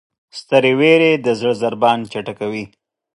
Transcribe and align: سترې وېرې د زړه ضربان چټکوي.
سترې 0.39 0.71
وېرې 0.79 1.11
د 1.25 1.27
زړه 1.39 1.53
ضربان 1.61 1.99
چټکوي. 2.11 2.63